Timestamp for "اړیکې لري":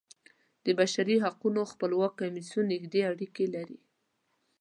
3.11-3.79